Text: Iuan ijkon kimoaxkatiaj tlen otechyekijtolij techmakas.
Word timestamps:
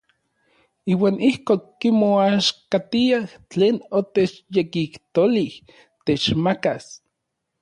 Iuan 0.91 1.15
ijkon 1.29 1.61
kimoaxkatiaj 1.79 3.25
tlen 3.51 3.77
otechyekijtolij 3.99 5.53
techmakas. 6.05 6.85